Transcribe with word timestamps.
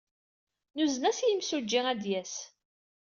Nuzen-as 0.75 1.19
i 1.21 1.25
yimsujji 1.27 1.79
ad 1.91 1.99
d-yas. 2.01 2.35